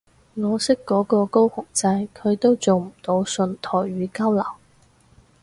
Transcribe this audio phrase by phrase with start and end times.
[0.33, 4.43] 我識嗰個高雄仔佢都做唔到純台語交流